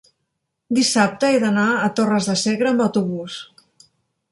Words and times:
dissabte 0.77 1.29
he 1.35 1.41
d'anar 1.43 1.67
a 1.83 1.91
Torres 2.01 2.31
de 2.31 2.37
Segre 2.47 2.73
amb 2.73 2.85
autobús. 2.89 3.39